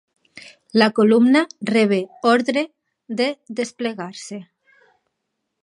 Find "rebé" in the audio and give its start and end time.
1.73-1.99